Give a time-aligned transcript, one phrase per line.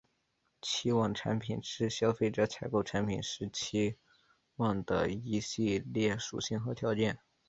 [0.63, 3.97] 期望产品是消费者采购产品时期
[4.55, 7.19] 望的一系列属性和条件。